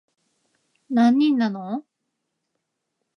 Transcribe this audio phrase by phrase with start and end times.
[0.89, 1.85] 何人なの